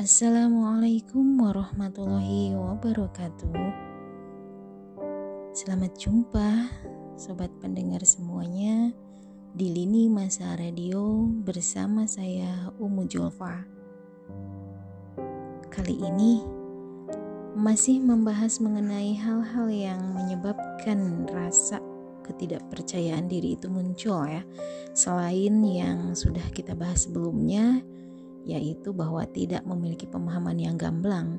[0.00, 3.52] Assalamualaikum warahmatullahi wabarakatuh.
[5.52, 6.72] Selamat jumpa,
[7.20, 8.96] sobat pendengar semuanya,
[9.52, 13.60] di lini masa radio bersama saya Umu Julfa.
[15.68, 16.48] Kali ini
[17.60, 21.76] masih membahas mengenai hal-hal yang menyebabkan rasa
[22.24, 24.40] ketidakpercayaan diri itu muncul ya.
[24.96, 27.84] Selain yang sudah kita bahas sebelumnya,
[28.48, 31.36] yaitu bahwa tidak memiliki pemahaman yang gamblang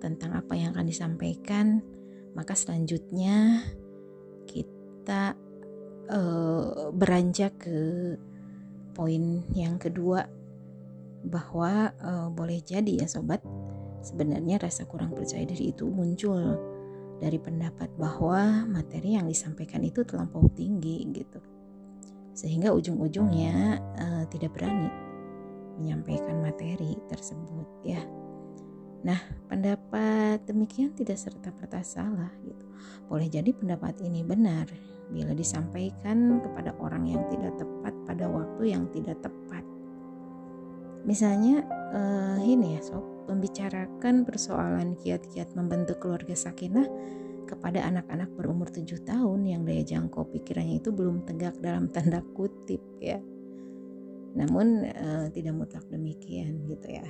[0.00, 1.80] tentang apa yang akan disampaikan,
[2.36, 3.64] maka selanjutnya
[4.44, 5.32] kita
[6.12, 7.78] uh, beranjak ke
[8.92, 10.28] poin yang kedua
[11.24, 13.40] bahwa uh, boleh jadi ya sobat
[14.04, 16.60] sebenarnya rasa kurang percaya diri itu muncul
[17.16, 21.40] dari pendapat bahwa materi yang disampaikan itu terlampau tinggi gitu.
[22.36, 25.03] Sehingga ujung-ujungnya uh, tidak berani
[25.78, 28.02] menyampaikan materi tersebut ya.
[29.04, 29.20] Nah,
[29.52, 32.64] pendapat demikian tidak serta-merta salah gitu.
[33.04, 34.64] Boleh jadi pendapat ini benar
[35.12, 39.60] bila disampaikan kepada orang yang tidak tepat pada waktu yang tidak tepat.
[41.04, 46.88] Misalnya uh, ini ya sob, membicarakan persoalan kiat-kiat membentuk keluarga sakinah
[47.44, 52.80] kepada anak-anak berumur 7 tahun yang daya jangkau pikirannya itu belum tegak dalam tanda kutip
[53.04, 53.20] ya
[54.34, 57.06] namun uh, tidak mutlak demikian gitu ya.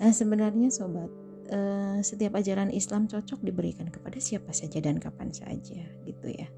[0.00, 1.12] Nah, sebenarnya sobat,
[1.52, 6.48] uh, setiap ajaran Islam cocok diberikan kepada siapa saja dan kapan saja gitu ya.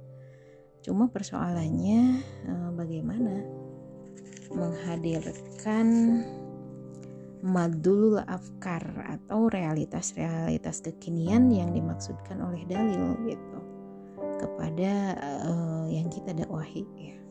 [0.80, 3.44] Cuma persoalannya uh, bagaimana
[4.55, 5.86] menghadirkan
[7.44, 13.58] madul afkar atau realitas-realitas kekinian yang dimaksudkan oleh dalil gitu
[14.40, 14.92] kepada
[15.44, 17.23] uh, yang kita dakwahi ya.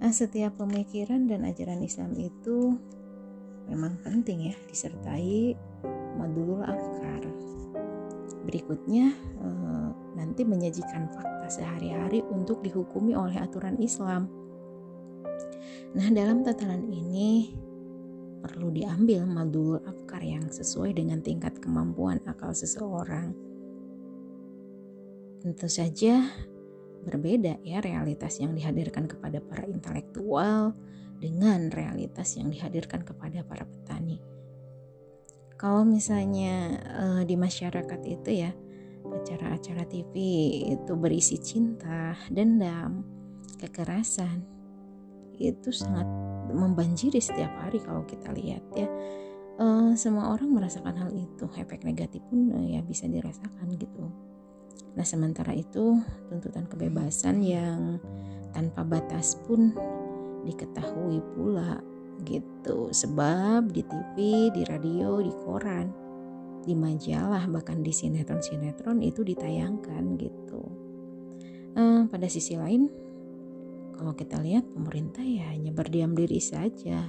[0.00, 2.72] Nah, setiap pemikiran dan ajaran Islam itu
[3.68, 5.52] memang penting ya disertai
[6.16, 7.20] madulul afkar.
[8.48, 9.12] Berikutnya
[9.44, 14.32] eh, nanti menyajikan fakta sehari-hari untuk dihukumi oleh aturan Islam.
[15.92, 17.52] Nah, dalam tatanan ini
[18.40, 23.36] perlu diambil madulul afkar yang sesuai dengan tingkat kemampuan akal seseorang.
[25.44, 26.24] Tentu saja
[27.04, 30.76] berbeda ya realitas yang dihadirkan kepada para intelektual
[31.20, 34.20] dengan realitas yang dihadirkan kepada para petani.
[35.60, 38.50] Kalau misalnya uh, di masyarakat itu ya
[39.04, 40.14] acara-acara TV
[40.72, 43.04] itu berisi cinta, dendam,
[43.60, 44.40] kekerasan
[45.36, 46.08] itu sangat
[46.52, 48.88] membanjiri setiap hari kalau kita lihat ya.
[49.60, 53.99] Uh, semua orang merasakan hal itu, efek negatif pun uh, ya bisa dirasakan gitu.
[54.98, 58.02] Nah, sementara itu, tuntutan kebebasan yang
[58.50, 59.70] tanpa batas pun
[60.42, 61.78] diketahui pula
[62.26, 62.90] gitu.
[62.90, 64.16] Sebab di TV,
[64.52, 65.88] di radio, di koran,
[66.64, 70.62] di majalah, bahkan di sinetron-sinetron itu ditayangkan gitu.
[71.78, 72.90] Uh, pada sisi lain,
[73.94, 77.08] kalau kita lihat pemerintah ya hanya berdiam diri saja.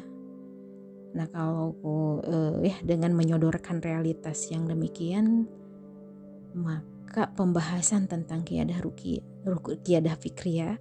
[1.12, 1.75] Nah kalau
[2.24, 5.50] uh, ya dengan menyodorkan realitas yang demikian,
[6.56, 9.20] maka maka pembahasan tentang kiadah ruki,
[9.84, 10.80] kiadah fikria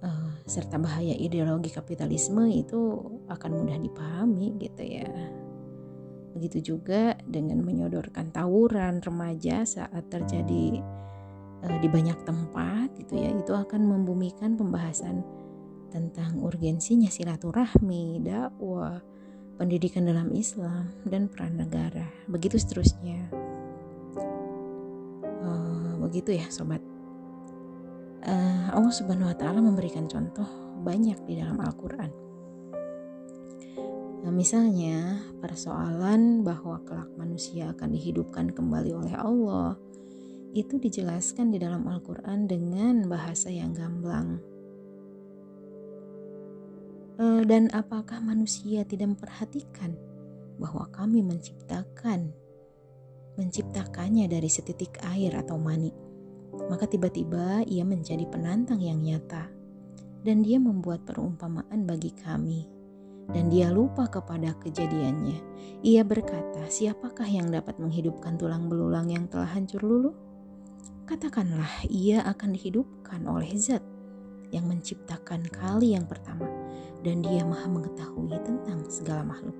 [0.00, 2.80] uh, serta bahaya ideologi kapitalisme itu
[3.28, 5.04] akan mudah dipahami gitu ya.
[6.32, 10.80] Begitu juga dengan menyodorkan tawuran remaja saat terjadi
[11.68, 15.20] uh, di banyak tempat gitu ya, itu akan membumikan pembahasan
[15.92, 19.04] tentang urgensinya silaturahmi, dakwah,
[19.60, 22.08] pendidikan dalam Islam dan peran negara.
[22.24, 23.51] Begitu seterusnya
[26.12, 26.84] begitu ya sobat.
[28.20, 30.44] Uh, Allah subhanahu wa ta'ala memberikan contoh
[30.84, 32.12] banyak di dalam Al-Quran.
[34.22, 39.80] Nah, misalnya persoalan bahwa kelak manusia akan dihidupkan kembali oleh Allah
[40.52, 44.36] itu dijelaskan di dalam Al-Quran dengan bahasa yang gamblang.
[47.16, 49.96] Uh, dan apakah manusia tidak memperhatikan
[50.60, 52.36] bahwa kami menciptakan
[53.36, 55.92] menciptakannya dari setitik air atau mani.
[56.68, 59.48] Maka tiba-tiba ia menjadi penantang yang nyata.
[60.22, 62.68] Dan dia membuat perumpamaan bagi kami.
[63.32, 65.38] Dan dia lupa kepada kejadiannya.
[65.82, 70.14] Ia berkata, siapakah yang dapat menghidupkan tulang belulang yang telah hancur luluh?
[71.08, 73.82] Katakanlah, ia akan dihidupkan oleh zat
[74.54, 76.46] yang menciptakan kali yang pertama.
[77.02, 79.58] Dan dia maha mengetahui tentang segala makhluk.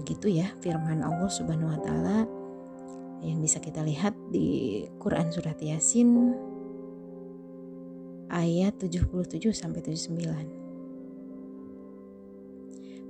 [0.00, 2.41] Begitu ya firman Allah subhanahu wa ta'ala
[3.22, 6.34] yang bisa kita lihat di Quran Surat Yasin
[8.32, 10.62] ayat 77 sampai 79.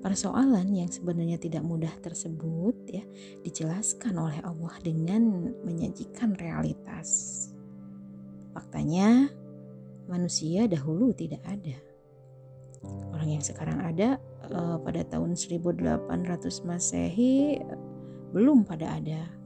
[0.02, 3.06] Persoalan yang sebenarnya tidak mudah tersebut ya
[3.46, 7.46] dijelaskan oleh Allah dengan menyajikan realitas.
[8.50, 9.30] Faktanya
[10.10, 11.78] manusia dahulu tidak ada.
[13.14, 14.18] Orang yang sekarang ada
[14.50, 16.10] uh, pada tahun 1800
[16.66, 17.62] Masehi
[18.34, 19.41] belum pada ada.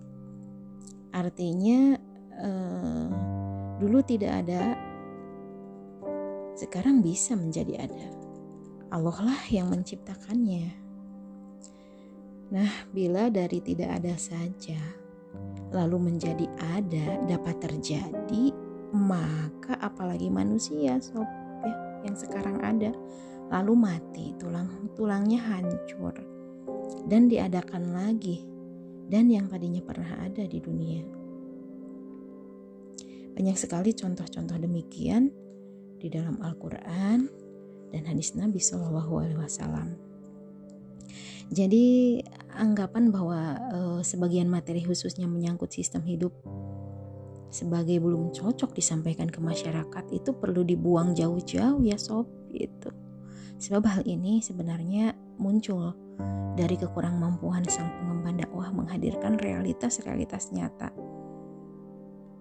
[1.17, 1.97] Artinya
[2.45, 3.09] uh,
[3.81, 4.77] dulu tidak ada,
[6.53, 8.07] sekarang bisa menjadi ada.
[8.93, 10.77] Allah lah yang menciptakannya.
[12.53, 14.77] Nah, bila dari tidak ada saja,
[15.73, 16.47] lalu menjadi
[16.77, 18.53] ada dapat terjadi,
[18.93, 21.27] maka apalagi manusia sob
[21.65, 21.75] ya,
[22.05, 22.93] yang sekarang ada,
[23.49, 26.15] lalu mati, tulang tulangnya hancur
[27.11, 28.56] dan diadakan lagi
[29.07, 31.03] dan yang tadinya pernah ada di dunia.
[33.37, 35.29] Banyak sekali contoh-contoh demikian
[36.01, 37.29] di dalam Al-Quran
[37.93, 39.89] dan hadis Nabi Shallallahu Alaihi Wasallam.
[41.53, 42.19] Jadi
[42.57, 46.35] anggapan bahwa e, sebagian materi khususnya menyangkut sistem hidup
[47.53, 52.91] sebagai belum cocok disampaikan ke masyarakat itu perlu dibuang jauh-jauh ya sob gitu.
[53.57, 55.95] Sebab hal ini sebenarnya muncul
[56.57, 60.89] dari kekurang mampuan sang pengemban dakwah menghadirkan realitas-realitas nyata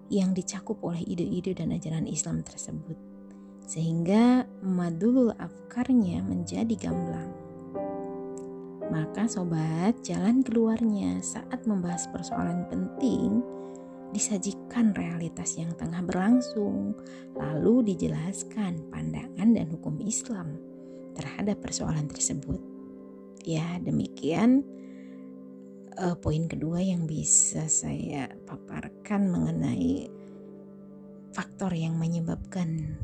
[0.08, 2.96] yang dicakup oleh ide-ide dan ajaran Islam tersebut
[3.66, 7.34] sehingga madulul afkarnya menjadi gamblang.
[8.86, 13.42] Maka sobat jalan keluarnya saat membahas persoalan penting
[14.14, 16.94] disajikan realitas yang tengah berlangsung
[17.34, 20.54] lalu dijelaskan pandangan dan hukum Islam
[21.18, 22.75] terhadap persoalan tersebut
[23.46, 24.66] ya demikian
[25.94, 30.10] uh, poin kedua yang bisa saya paparkan mengenai
[31.30, 32.98] faktor yang menyebabkan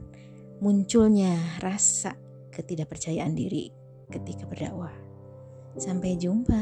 [0.58, 2.18] munculnya rasa
[2.50, 3.70] ketidakpercayaan diri
[4.10, 4.92] ketika berdakwah.
[5.78, 6.60] Sampai jumpa.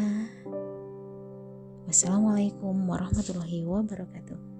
[1.90, 4.59] Wassalamualaikum warahmatullahi wabarakatuh.